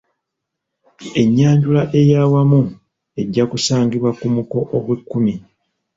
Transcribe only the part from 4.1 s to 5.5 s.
ku muko ogwekkumi.